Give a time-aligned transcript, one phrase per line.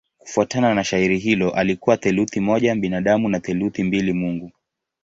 [0.17, 4.51] Kufuatana na shairi hilo alikuwa theluthi moja binadamu na theluthi mbili mungu.